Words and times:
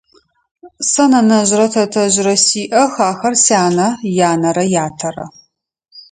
Сэ 0.89 1.03
нэнэжърэ 1.11 1.67
тэтэжърэ 1.73 2.35
сиӏэх, 2.45 2.93
ахэр 3.09 3.33
сянэ 3.43 3.87
янэрэ 4.29 4.63
ятэрэ. 4.85 5.25